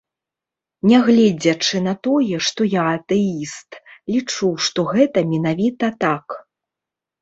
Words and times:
Нягледзячы 0.91 1.77
на 1.89 1.93
тое, 2.09 2.35
што 2.49 2.61
я 2.77 2.83
атэіст, 2.95 3.69
лічу, 4.17 4.53
што 4.69 4.91
гэта 4.93 5.29
менавіта 5.33 5.97
так. 6.05 6.25